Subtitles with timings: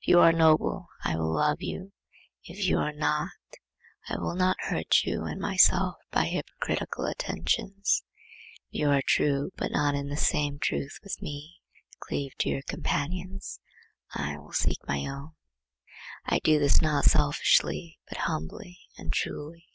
[0.00, 1.92] If you are noble, I will love you:
[2.42, 3.32] if you are not,
[4.08, 8.02] I will not hurt you and myself by hypocritical attentions.
[8.72, 11.56] If you are true, but not in the same truth with me,
[12.00, 13.60] cleave to your companions;
[14.14, 15.32] I will seek my own.
[16.24, 19.66] I do this not selfishly but humbly and truly.